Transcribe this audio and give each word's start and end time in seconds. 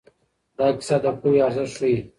دا 0.57 0.67
کیسه 0.77 0.97
د 1.03 1.05
پوهې 1.19 1.39
ارزښت 1.47 1.73
ښيي. 1.79 1.95